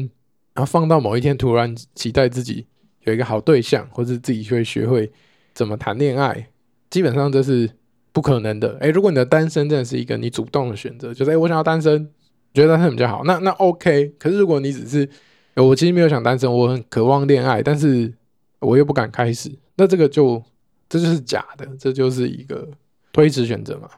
[0.54, 2.66] 然后放到某一天突然期待自己。
[3.10, 5.10] 有一个好对象，或是自己会学会
[5.52, 6.48] 怎么谈恋爱，
[6.88, 7.68] 基本上这是
[8.12, 8.76] 不可能的。
[8.80, 12.08] 诶，如果你的单身真的是一个你主动的选择，就是诶，我想要单身，
[12.54, 14.14] 觉得单身比较好，那那 OK。
[14.18, 15.08] 可是如果你只是，
[15.56, 18.12] 我其实没有想单身，我很渴望恋爱，但是
[18.60, 20.40] 我又不敢开始，那这个就
[20.88, 22.68] 这就是假的，这就是一个
[23.12, 23.88] 推迟选择嘛。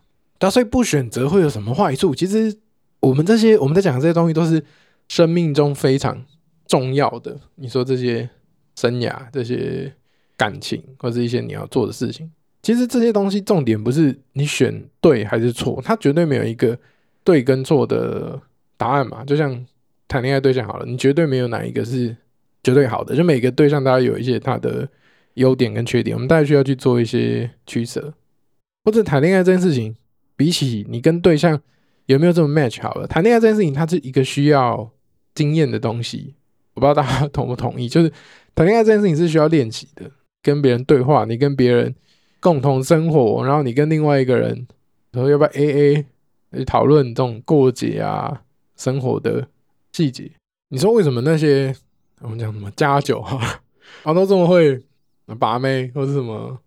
[0.40, 2.14] 那所以不选择会有什么坏处？
[2.14, 2.56] 其实
[3.00, 4.64] 我们这些我们在讲这些东西都是
[5.08, 6.24] 生命中非常
[6.66, 7.38] 重要的。
[7.56, 8.28] 你说这些。
[8.82, 9.92] 生涯这些
[10.36, 12.28] 感情，或是一些你要做的事情，
[12.62, 16.76] 其实这些东西重点不是你选对还是错，它绝对没有一个
[17.22, 18.40] 对跟错的
[18.76, 19.24] 答案嘛。
[19.24, 19.64] 就像
[20.08, 22.16] 谈恋爱对象好了，你绝对没有哪一个是
[22.64, 24.88] 绝对好的，就每个对象大家有一些他的
[25.34, 28.12] 优点跟缺点，我们大家需要去做一些取舍。
[28.84, 29.94] 或者谈恋爱这件事情，
[30.34, 31.60] 比起你跟对象
[32.06, 34.90] 有没有这么 match 好了，谈恋爱这件事情它是一个需要
[35.36, 36.34] 经验的东西，
[36.74, 38.12] 我不知道大家同不同意， 就是。
[38.54, 40.10] 谈恋爱这件事情是需要练习的，
[40.42, 41.94] 跟别人对话，你跟别人
[42.38, 44.66] 共同生活，然后你跟另外一个人，
[45.10, 46.04] 然后要不要 AA
[46.52, 48.42] 去讨论这种过节啊
[48.76, 49.48] 生活的
[49.94, 50.30] 细节？
[50.68, 51.74] 你说为什么那些
[52.20, 53.38] 我们讲什么加酒哈，
[54.02, 54.78] 然 后都这么会
[55.38, 56.58] 把妹，或是什么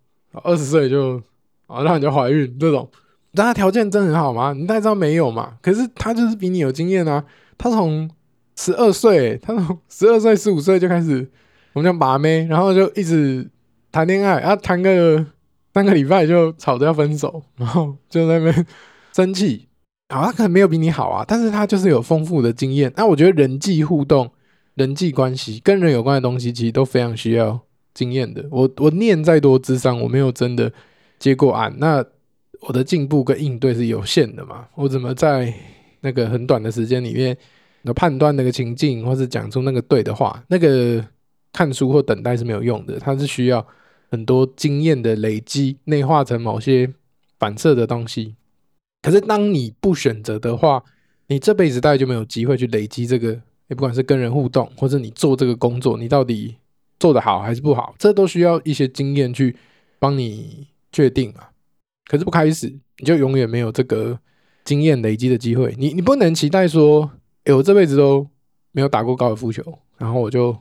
[0.42, 1.22] 二十岁就
[1.68, 2.90] 啊让人家怀孕这种，
[3.36, 4.54] 但他条件真很好吗？
[4.54, 5.60] 你大家知道没有嘛？
[5.62, 7.24] 可是他就是比你有经验啊，
[7.60, 8.10] 他从
[8.56, 11.30] 十二岁，他从十二岁十五岁就开始。
[11.74, 13.46] 我们叫把妹，然后就一直
[13.92, 15.26] 谈恋爱，啊，谈个
[15.74, 18.66] 三个礼拜就吵着要分手，然后就在那边
[19.12, 19.68] 生气。
[20.08, 22.90] 好，他可能没有比你好啊，但是他就是有丰富的经验。
[22.96, 24.32] 那、我觉得人际互动、
[24.76, 27.60] 人际关系跟人有关的东西，其实都非常需要
[27.94, 28.46] 经验的。
[28.50, 30.72] 我我念再多智商，我没有真的
[31.20, 32.02] 接过案，那
[32.62, 34.66] 我的进步跟应对是有限的嘛？
[34.76, 35.54] 我怎么在
[36.00, 37.38] 那个很短的时间里面，
[37.86, 41.04] 能判断那个情境，或是讲出那个对的话，那个。
[41.58, 43.66] 看书或等待是没有用的，它是需要
[44.12, 46.94] 很多经验的累积，内化成某些
[47.40, 48.36] 反射的东西。
[49.02, 50.84] 可是当你不选择的话，
[51.28, 53.40] 你这辈子大概就没有机会去累积这个。
[53.68, 56.58] 也不管是跟人互动，或者你做这个工作，你到底
[57.00, 59.56] 做得好还是不好，这都需要一些经验去
[59.98, 61.46] 帮你确定嘛。
[62.06, 62.68] 可是不开始，
[63.00, 64.20] 你就永远没有这个
[64.66, 65.74] 经验累积的机会。
[65.78, 67.10] 你你不能期待说，
[67.46, 68.28] 哎，我这辈子都
[68.72, 69.64] 没有打过高尔夫球，
[69.98, 70.56] 然后我就。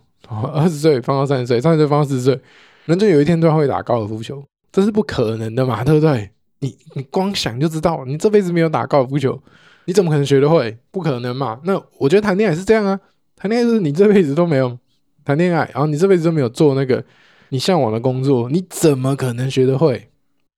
[0.54, 2.40] 二十岁放到三十岁，三十岁放到四十岁，
[2.86, 4.42] 人就有一天突然会打高尔夫球，
[4.72, 6.30] 这是不可能的嘛，对不对？
[6.60, 9.38] 你你光想就知道，你这辈子没有打高尔夫球，
[9.84, 10.78] 你怎么可能学得会？
[10.90, 11.60] 不可能嘛。
[11.64, 12.98] 那我觉得谈恋爱是这样啊，
[13.36, 14.78] 谈恋爱就是你这辈子都没有
[15.26, 17.04] 谈恋爱，然后你这辈子都没有做那个
[17.50, 20.08] 你向往的工作，你怎么可能学得会？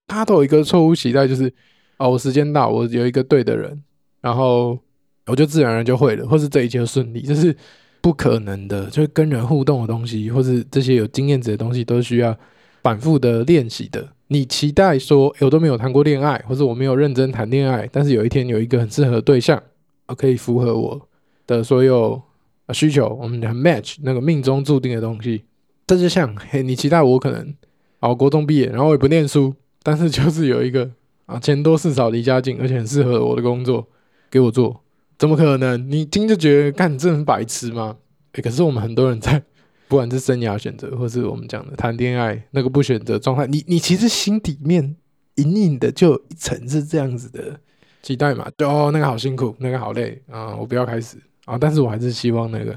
[0.06, 1.52] 他都有一个错误期待，就是
[1.96, 3.82] 哦，我时间到，我有一个对的人，
[4.20, 4.78] 然后
[5.26, 7.56] 我就自然而然就会了，或是这一切顺利，就是。
[8.02, 12.36] 不可能的，就是跟人互动的东西，或是这些有经验值的东西，都需要
[12.80, 14.06] 反复的练习的。
[14.28, 19.60] 你期待说，欸，我都没有谈过恋爱，或者我没有认真谈恋爱，但是有一天有一个很适合对象，
[20.04, 21.08] 啊可以符合我
[21.48, 22.22] 的所有
[22.66, 25.42] 啊需求，我们很 match 那个命中注定的东西。
[25.88, 27.52] 这就像，嘿，你期待我可能，
[27.98, 30.88] 啊，国中毕业，然后我也不念书，但是就是有一个
[31.24, 33.84] 啊，钱多事少离家近，而且很适合我的工作
[34.30, 34.80] 给我做，
[35.18, 35.90] 怎么可能？
[35.90, 37.96] 你听就觉得，干，你这很白痴吗？
[38.32, 39.42] 欸，可是我们很多人在。
[39.88, 44.96] 不管是生涯选择，或是我们讲的谈恋爱那个不选择状态，你你其实心底面
[45.36, 47.60] 隐隐的就有一层是这样子的
[48.02, 52.76] 期待嘛，就哦那个好辛苦，那个好累啊，我不要开始啊，但是我还是希望那个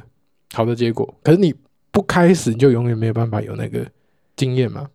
[0.53, 1.11] 好的结果。
[1.23, 1.51] 可是你
[1.89, 3.83] 不开始，你就永远没有办法有那个
[4.35, 4.87] 经验嘛。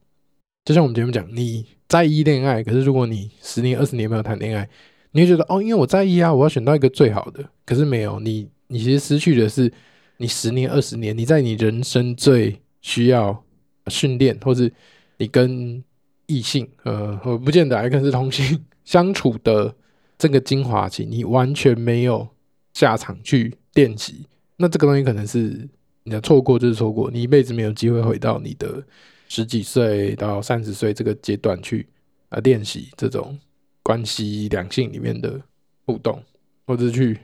[0.64, 4.68] 就像我们节目讲，你在意恋爱，可是如果你十年、二十年没有谈恋爱，
[5.14, 7.42] 你会觉得哦，因为我在意啊，我要选到一个最好的。
[7.64, 9.72] 可是没有，你你其实失去的是。
[10.16, 13.44] 你十年、二十年，你在你人生最需要
[13.88, 14.72] 训练，或是
[15.18, 15.82] 你跟
[16.26, 19.74] 异性，呃，我不见得还可能是同性 相处的
[20.16, 22.26] 这个精华期，你完全没有
[22.74, 24.24] 下场去练习。
[24.56, 25.68] 那这个东西可能是
[26.04, 28.80] 你的错过，就是错过，你一辈子没有机会回到你的
[29.28, 31.84] 十几岁到三十岁这个阶段去
[32.28, 33.36] 啊练习这种
[33.84, 35.40] 关系两性里面的
[35.86, 36.20] 互动，
[36.66, 37.16] 或者去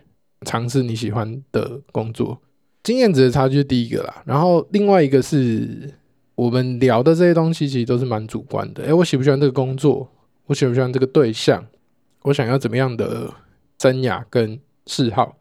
[0.43, 2.41] 尝试你喜欢的工作。
[2.85, 5.93] 经验值的差距是第一个啦，然后另外一个是
[6.35, 8.85] 我们聊的这些东西，其实都是蛮主观的。
[8.85, 10.09] 诶，我喜不喜欢这个工作？
[10.47, 11.67] 我喜不喜欢这个对象？
[12.23, 13.33] 我想要怎么样的
[13.79, 15.37] 生涯跟嗜好？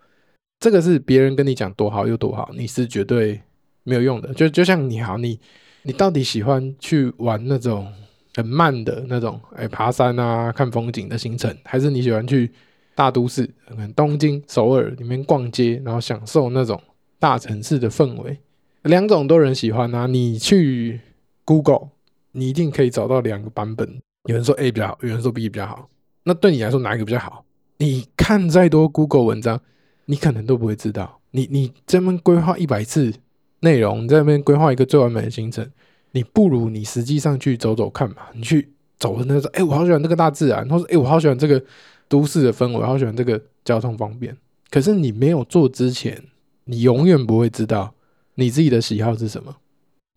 [0.60, 3.42] 这个是别人跟你讲多好又多好，你是绝对
[3.84, 4.34] 没有用的。
[4.34, 5.40] 就就像你好，你
[5.84, 7.92] 你到底喜欢去玩那种
[8.36, 12.52] 很慢的那种，诶，爬山啊、看风景的行程，还是你喜欢去
[12.96, 13.50] 大都市，
[13.96, 16.82] 东京、首尔里面逛街，然后享受那种？
[17.22, 18.40] 大城市的氛围，
[18.84, 20.08] 两种都人喜欢啊。
[20.08, 21.02] 你去
[21.44, 21.90] Google，
[22.32, 24.02] 你一定可以找到两个版本。
[24.30, 25.90] 有人说 A 比较好，有人说 B 比较好。
[26.24, 27.44] 那对你来说哪一个比较好？
[27.80, 29.60] 你看再多 Google 文章，
[30.06, 31.20] 你可能都不会知道。
[31.32, 33.14] 你你这边规划一百次
[33.60, 35.70] 内容，你在那边规划一个最完美的行程，
[36.12, 38.18] 你不如你实际上去走走看嘛。
[38.34, 41.64] 你去走的那种，哎，我好喜欢这个大自然，或者哎，我好喜欢这个
[42.08, 44.36] 都市的氛围，我好喜欢这个交通方便。
[44.70, 46.24] 可是你没有做之前。
[46.66, 47.96] 你永远不会知道
[48.36, 49.56] 你自己的喜好是什么，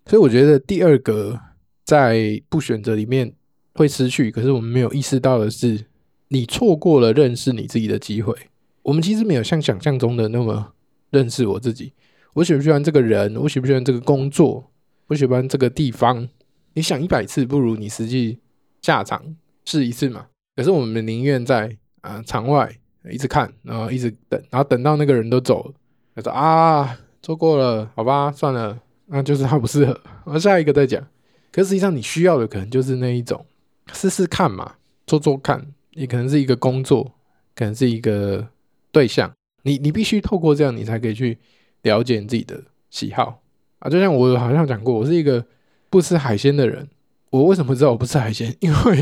[0.04, 1.40] 所以我觉得第二个
[1.82, 3.32] 在不选择里面
[3.72, 5.86] 会失去，可是我们没有意识到的是，
[6.28, 8.36] 你错过了认识你自己的机会。
[8.82, 10.74] 我们其实没有像想象中的那么
[11.08, 11.94] 认识我自己。
[12.34, 13.34] 我喜不喜欢这个人？
[13.36, 14.70] 我喜不喜欢这个工作？
[15.12, 16.26] 我喜欢这个地方？
[16.72, 18.38] 你想一百次，不如你实际
[18.80, 19.22] 下场
[19.66, 20.26] 试一次嘛。
[20.56, 22.74] 可是我们宁愿在啊场外
[23.10, 25.74] 一直看，然后一直等，然后等到那个人都走了。
[26.14, 31.06] 他说啊，错过了，好吧，算了，那就是他不适合，我下一个再讲。
[31.50, 33.44] 可实际上你需要的可能就是那一种，
[33.92, 37.12] 试试看嘛，做做看，也可能是一个工作，
[37.54, 38.48] 可能是一个
[38.90, 39.30] 对象。
[39.64, 41.36] 你你必须透过这样，你才可以去
[41.82, 43.42] 了解你自己的喜好
[43.82, 43.90] 啊。
[43.90, 45.44] 就像我好像讲过，我是一个
[45.90, 46.88] 不吃海鲜的人。
[47.30, 48.54] 我为什么知道我不吃海鲜？
[48.60, 48.98] 因为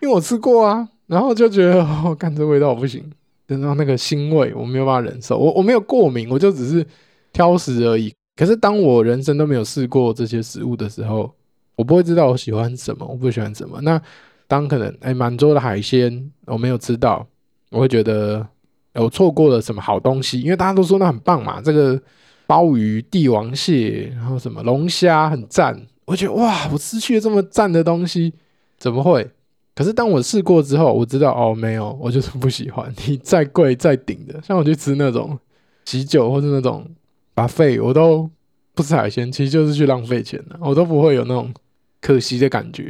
[0.00, 3.04] 因为我吃过啊，然后就觉得 哦，干这味道我不行。
[3.46, 5.38] 等到那个腥味，我没有办法忍受。
[5.38, 6.86] 我我没有过敏，我就只是
[7.32, 8.12] 挑食而已。
[8.36, 11.32] 可是当我人生都没有试过这些食物的时候，
[11.74, 13.80] 我不会知道我喜欢什么，我不喜欢什么。
[13.80, 14.00] 那
[14.46, 17.26] 当可能哎，满桌的海鲜我没有吃到，
[17.70, 18.46] 我会觉得
[18.94, 20.40] 我错过了什么好东西。
[20.42, 22.00] 因为大家都说那很棒嘛，这个
[22.48, 28.32] 鲍鱼、帝王蟹，然后什么龙虾很赞，我觉得哇，我失去了这么赞的东西，
[28.78, 29.30] 怎么会？
[29.74, 32.90] 可是当我试过之后，我知道哦，没有，我就是不喜欢。
[33.06, 35.38] 你再贵再顶的，像我去吃那种
[35.84, 36.88] 喜酒或者那种
[37.34, 38.28] buffet，我都
[38.74, 41.52] 不吃海鲜，其实就是去浪费钱的，我都不会有那种
[42.00, 42.84] 可惜的感觉，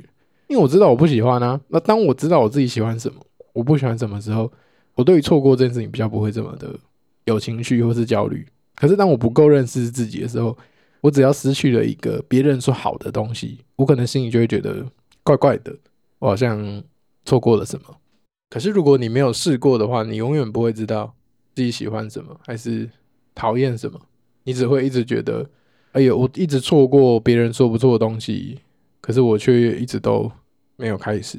[0.47, 1.61] 因为我知道我不喜欢啊。
[1.67, 3.17] 那当我知道我自己喜欢什么，
[3.53, 4.49] 我不喜欢什么时候，
[4.95, 6.73] 我对于错过这件事情比较不会这么的
[7.25, 8.47] 有情绪或是焦虑。
[8.79, 10.57] 可是当我不够认识自己的时候，
[11.01, 14.87] 我只要失去了一个别人说好的东西，我可能心里就会觉得
[15.25, 15.77] 怪怪的。
[16.21, 16.83] 我好像
[17.25, 17.97] 错过了什么，
[18.51, 21.15] 可是如果你没有试过的话，你永远不会知道
[21.55, 22.89] 自己喜欢什么还是
[23.35, 24.01] 讨厌什么。
[24.45, 25.49] 你只会一直觉得，
[25.93, 28.59] 哎呦，我一直错过别人说不错的东西，
[29.01, 30.31] 可是我却一直都
[30.77, 31.39] 没有开始。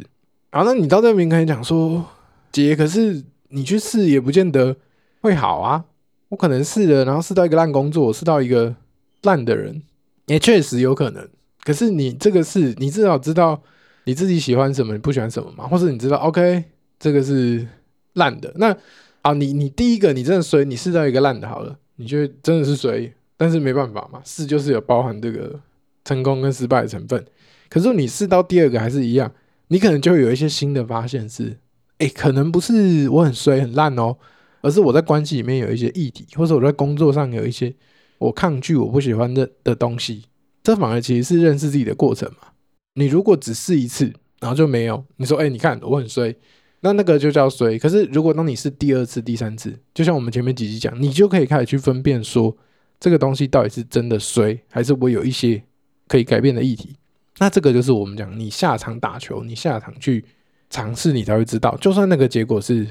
[0.51, 2.05] 好，那你到这边可以讲说，
[2.51, 4.75] 姐，可是你去试也不见得
[5.21, 5.85] 会好啊。
[6.29, 8.75] 我可能试了，然后试到一个烂工作，试到一个
[9.23, 9.83] 烂的人，
[10.27, 11.27] 也确实有可能。
[11.63, 13.61] 可是你这个是你至少知道。
[14.05, 15.67] 你自己喜欢什么，你不喜欢什么嘛？
[15.67, 16.63] 或者你知道，OK，
[16.97, 17.67] 这个是
[18.13, 18.51] 烂的。
[18.55, 18.75] 那
[19.21, 25.59] 啊，你你第一个你真的衰，你试到一个烂的好了，你就真的是衰，但是没办法嘛，试就是有包含这个
[26.05, 27.23] 成功跟失败的成分。
[27.69, 29.31] 可是你试到第二个还是一样，
[29.67, 31.57] 你可能就会有一些新的发现是，
[31.99, 34.17] 哎、可能不是我很衰很烂哦，
[34.61, 37.73] 而是我在关系里面有一些议题，或者我在工作上有一些
[38.17, 40.25] 我抗拒、我不喜欢的的东西。
[40.61, 42.49] 这反而其实是认识自己的过程嘛。
[42.95, 46.35] 你如果只试一次，然后就没有，你说，哎、你看我很衰，
[46.81, 47.77] 那那个就叫衰。
[47.79, 52.55] 可是如果当你是第二次、第三次，就像我们前面几集讲，你就可以开始去分辨说，
[52.99, 55.63] 这个东西到底是真的衰，还是我有一些
[56.07, 56.97] 可以改变的议题。
[57.37, 60.25] 那这个就是我们讲，你下场打球，你下场去
[60.69, 61.77] 尝试，你才会知道。
[61.77, 62.85] 就算那个结果是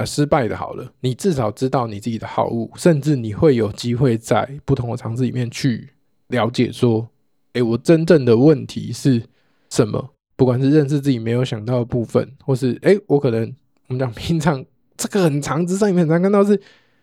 [0.00, 5.90] 啊失败的，好了，你至少知道你自己的好恶，甚至你会有机会在不同的尝试里面去
[6.28, 7.08] 了解说，
[7.52, 9.22] 哎，我真正的问题是
[9.70, 10.10] 什么？
[10.36, 13.54] 不管是认识自己没有想到的部分，或是哎，我可能
[13.88, 14.64] 我们讲平常
[14.96, 16.54] 这个很常之上，你很常看到是，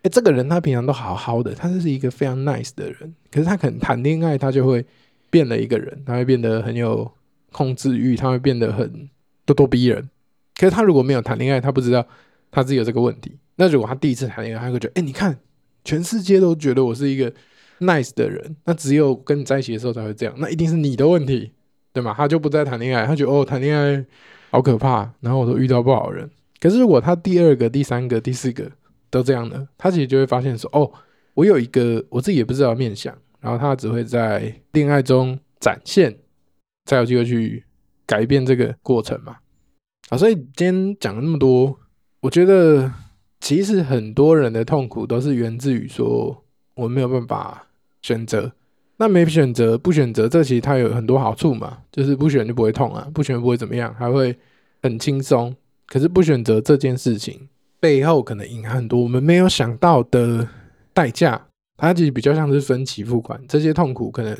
[0.01, 4.85] 哎，这个人他平常都好好的，他就是一个非常 nice 的人，可是他可能谈恋爱，他就会。
[5.29, 7.11] 变了一个人，他会变得很有
[7.51, 9.09] 控制欲，他会变得很
[9.45, 10.09] 咄咄逼人。
[10.55, 12.07] 可是他如果没有谈恋爱，他不知道
[12.51, 13.37] 他自己有这个问题。
[13.55, 15.37] 那如果他第一次谈恋爱，他会觉得，哎、你看，
[15.83, 17.31] 全世界都觉得我是一个
[17.79, 21.51] nice 的人，那只有跟你在一起的时候才会这样，那一定是你的问题，
[21.93, 22.13] 对吗？
[22.15, 24.05] 他就不再谈恋爱，他觉得哦，谈恋爱
[24.51, 26.29] 好可怕，然后我都遇到不好的人。
[26.59, 28.71] 可是如果他第二个、第三个、第四个
[29.09, 30.91] 都这样的，他其实就会发现说，哦，
[31.33, 33.15] 我有一个我自己也不知道的面相。
[33.39, 36.17] 然后他只会在恋爱中展现，
[36.85, 37.63] 才有机会去
[38.05, 39.37] 改变这个过程嘛。
[40.09, 41.79] 啊，所以今天讲了那么多，
[42.27, 42.91] 我觉得
[43.39, 46.43] 其实很多人的痛苦都是源自于说
[46.75, 47.67] 我没有办法
[48.01, 48.51] 选择。
[48.97, 54.37] 那没选择，不选择，这其实它有很多好处嘛，就是不选就不会痛啊，不选不会怎么样，还会
[54.83, 55.55] 很轻松。
[55.85, 57.47] 可是不选择这件事情
[57.79, 60.45] 背后可能隐含很多我们没有想到的
[60.93, 61.41] 代价。
[61.77, 64.37] 它其实比较像是分期付款，这些痛苦可能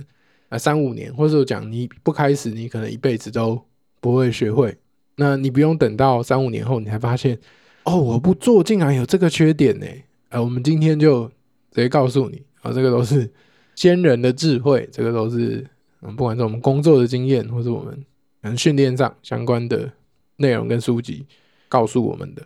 [0.49, 3.61] 啊三五年，或者说讲你不开始，你可能一辈子都
[4.01, 4.75] 不会学会。
[5.15, 7.39] 那你不用等到三五年后，你才发现
[7.87, 9.85] 哦，我不做竟然有这个缺点呢。
[10.29, 11.25] 呃，我们今天就
[11.71, 13.29] 直接告诉你啊，这个都是
[13.75, 15.65] 先人的智慧，这个都是
[16.01, 17.93] 嗯，不管是我们工作的经验，或是我们
[18.41, 19.89] 可能训练上相关的
[20.35, 21.25] 内容跟书籍
[21.69, 22.43] 告诉我们的。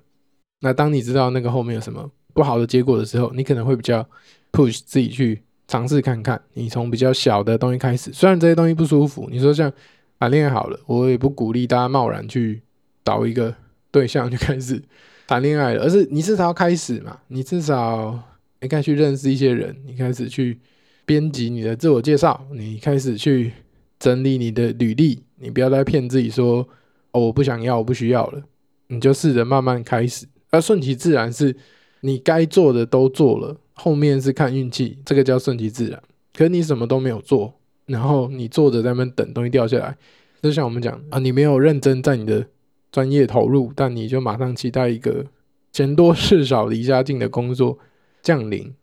[0.62, 4.08] 那当你知道那个后面有什么不好的结果的时候，你可能会比较。
[4.54, 9.30] push 自己去尝试看看，你从比较小的东西开始，虽然这些东西不舒服。
[9.32, 9.72] 你说像
[10.20, 12.62] 谈恋好了，我也不鼓励大家贸然去
[13.06, 13.56] 找一个
[13.92, 14.84] 对象就开始
[15.32, 18.22] 谈恋爱了，而是你至少要开始嘛，你至少
[18.60, 20.60] 你该去认识一些人，你开始去
[21.06, 23.54] 编辑你的自我介绍，你开始去
[23.98, 26.68] 整理你的履历，你不要再骗自己说
[27.12, 28.42] 哦，我不想要，我不需要了，
[28.88, 31.56] 你就试着慢慢开始，而顺其自然是
[32.02, 33.56] 你该做的都做了。
[33.72, 35.98] 后面是看运气，这个叫顺其自然。
[36.34, 37.54] 可是你什么都没有做，
[37.86, 39.96] 然后你坐着在那边等东西掉下来，
[40.42, 42.46] 就像我们讲啊，你没有认真在你的
[42.92, 45.26] 专业投入，但你就马上期待一个
[45.72, 47.78] 钱多事少离家近的工作
[48.22, 48.74] 降临，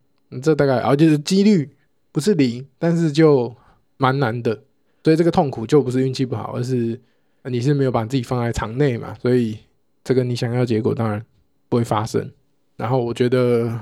[0.41, 1.69] 这大概而且是几率
[2.11, 3.55] 不是零，但是就
[3.97, 4.63] 蛮难的。
[5.03, 6.99] 所以这个痛苦就不是运气不好，而是
[7.43, 9.57] 你是没有把自己放在场内嘛，所以
[10.03, 11.23] 这个你想要结果当然
[11.67, 12.31] 不会发生。
[12.77, 13.79] 然后我觉得。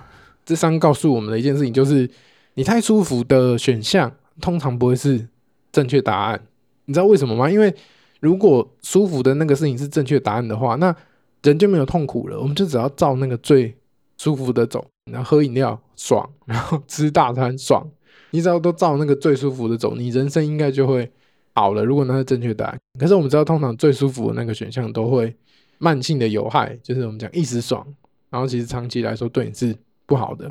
[0.48, 2.10] 咨商告诉我们的一件事情就是，
[2.54, 4.10] 你太舒服的选项
[4.40, 5.28] 通常不会是
[5.74, 6.42] 正确答案。
[6.86, 7.52] 你知道为什么吗？
[7.52, 7.76] 因为
[8.20, 10.96] 如果舒服的那个事情是正确答案的话，那
[11.44, 12.40] 人就没有痛苦了。
[12.40, 13.76] 我们就只要照那个最
[14.18, 17.88] 舒服的走，然后喝饮料爽，然后吃大餐爽。
[18.32, 21.10] 你只要都照那个最舒服的走，你人生应该就会
[21.54, 21.86] 好了。
[21.86, 25.36] 如果那是正确答案，可是我们知道，通常最舒服的那个选项都会
[25.78, 27.86] 慢性的有害，就是我们讲一时爽，
[28.30, 29.76] 然后其实长期来说对你是。
[30.08, 30.46] 不好的，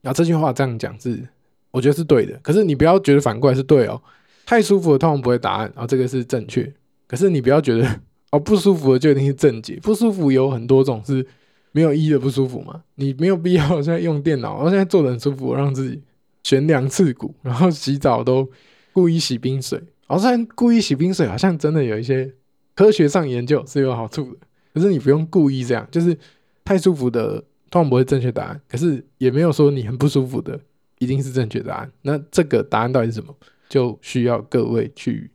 [0.00, 1.22] 然后这句话这样讲是，
[1.70, 2.32] 我觉得是对的。
[2.42, 4.00] 可是你不要觉得反过来是对哦，
[4.46, 6.72] 太舒服的通常不会答案，然后这个是正确。
[7.12, 8.00] 可是你不要觉得
[8.32, 11.24] 哦，不舒服的就一定是正解，不舒服有很多种是
[11.72, 12.82] 没有意义的不舒服嘛。
[12.94, 16.02] 你没有必要现在用电脑，我现在坐得很舒服，我让自己
[16.42, 18.50] 悬梁刺股，然后洗澡都
[18.94, 19.78] 故意洗冰水。
[20.06, 22.32] 好像故意洗冰水好像真的有一些
[22.74, 24.40] 科学上研究是有好处的，
[24.72, 26.18] 可是你不用故意这样，就是
[26.64, 27.44] 太舒服的。
[27.70, 30.60] 通常不会正确答案，可是也没有说你很不舒服的
[30.98, 31.90] 一定是正确答案。
[32.02, 33.34] 那这个答案到底是什么？
[33.66, 35.30] 就需要各位去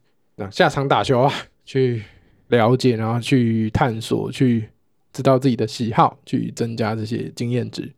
[0.51, 1.33] 下场打球啊，
[1.67, 2.01] 去
[2.47, 4.69] 了解，然后去探索，去
[5.11, 7.91] 知道自己的喜好，去增加这些经验值。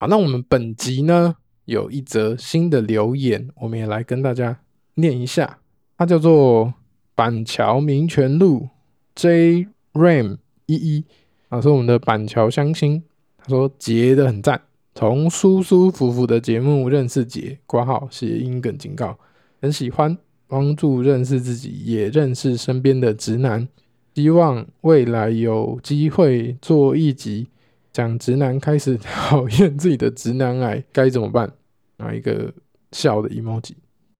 [0.00, 1.36] 好，那我们本集呢
[1.66, 4.58] 有一则新的留言，我们也来跟大家
[4.94, 5.60] 念一下。
[5.96, 6.74] 它叫做
[7.14, 8.68] 板桥民权路
[9.14, 11.04] J Ram 一一
[11.48, 13.04] 啊，是我们的板桥乡亲。
[13.38, 14.60] 他说杰的很赞，
[14.96, 19.16] 从舒舒服服的节目认识杰，括号谐音梗警告，
[19.62, 23.66] 很喜欢帮助认识自己，也认识身边的直男。
[24.14, 27.48] 希望未来有机会做一集，
[27.92, 31.52] 讲直男开始讨厌自己的直男癌该怎么办？
[31.98, 32.52] 拿一个
[32.92, 33.72] 笑的 emoji。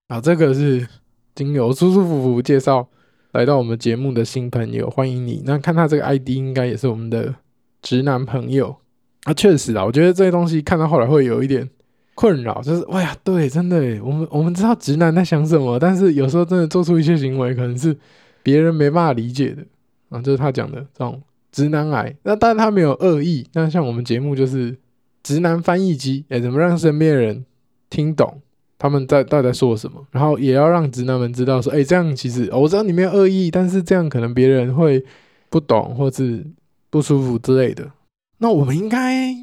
[0.08, 0.86] 啊，这个是
[1.34, 2.88] 经由舒舒服服介绍
[3.32, 5.42] 来到我们节目的新朋友，欢迎你。
[5.44, 7.34] 那看他这个 ID，应该也是我们的
[7.80, 8.76] 直男朋友。
[9.24, 11.68] 啊，确实啊，我觉得这些东西看到后来会有一点
[12.16, 17.94] 困扰，就是，哎呀，对，真的，我们我们知道直男在想什么，但是有时候真的做出一些行为，可能是
[18.42, 19.62] 别人没办法理解的
[20.08, 21.20] 啊，就是他讲的这种
[21.52, 22.16] 直男癌。
[22.22, 24.74] 那当然他没有恶意，那像我们节目就是
[25.22, 27.44] 直男翻译机，哎，怎么让身边人
[27.90, 28.40] 听懂
[28.78, 35.04] 他们在到底在说什么，然后也要让直男们知道说，哎，这样其实我知道你没有恶意，但是这样可能别人会
[35.50, 36.46] 不懂或是
[36.88, 37.90] 不舒服之类的。
[38.38, 39.34] 那我们应该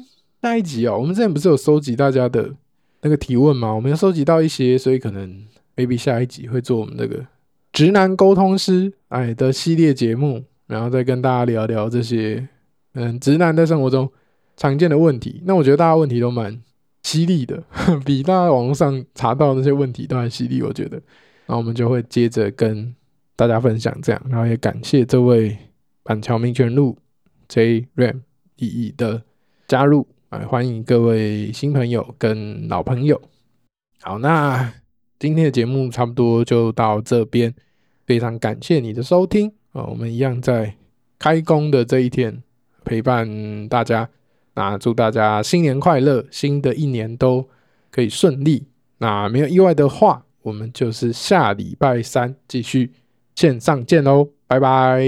[0.42, 2.50] 下一集哦，我们之前不是有收集大家的。
[3.04, 5.46] 那个提问嘛，我们要收集到一些，所以可能
[5.76, 7.24] maybe 下一集会做我们这个
[7.70, 12.48] 直男沟通师哎的系列节目，然后再跟大家聊聊这些
[12.94, 14.10] 嗯直男在生活中
[14.56, 15.42] 常见的问题。
[15.44, 16.58] 那我觉得大家问题都蛮
[17.02, 17.62] 犀利的，
[18.06, 20.62] 比大家网络上查到那些问题都还犀利。
[20.62, 20.98] 我觉得，
[21.46, 22.94] 那我们就会接着跟
[23.36, 25.54] 大家分享这样，然后也感谢这位
[26.02, 26.96] 板桥民权路
[27.48, 28.20] J Ram
[28.56, 29.22] 一一的
[29.68, 30.06] 加入。
[30.40, 33.20] 欢迎各位新朋友跟老朋友。
[34.02, 34.72] 好，那
[35.18, 37.54] 今天的节目差不多就到这边，
[38.06, 39.84] 非常感谢你的收听啊！
[39.84, 40.74] 我们一样在
[41.18, 42.42] 开工的这一天
[42.84, 44.08] 陪伴大家。
[44.54, 47.48] 那祝大家新年快乐，新的一年都
[47.90, 48.66] 可以顺利。
[48.98, 52.92] 那没有意外的话，我们就是下礼拜三继续
[53.34, 55.04] 线上见喽，拜拜。